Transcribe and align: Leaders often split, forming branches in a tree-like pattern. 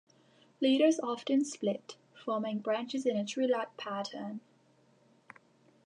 Leaders 0.61 0.99
often 0.99 1.45
split, 1.45 1.95
forming 2.15 2.57
branches 2.57 3.05
in 3.05 3.15
a 3.15 3.23
tree-like 3.23 3.77
pattern. 3.77 4.39